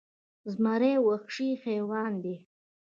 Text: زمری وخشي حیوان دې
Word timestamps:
زمری 0.51 0.93
وخشي 1.07 1.49
حیوان 1.65 2.13
دې 2.23 2.35